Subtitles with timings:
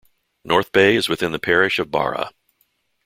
[0.47, 2.31] Northbay is within the parish of Barra.